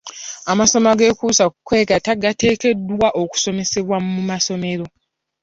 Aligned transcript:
Amasomo 0.51 0.87
ag'ekuusa 0.93 1.43
ku 1.51 1.57
kwegatta 1.67 2.11
gateekeddwa 2.23 3.07
okusomesebwa 3.21 3.97
mu 4.13 4.21
masomero. 4.29 4.85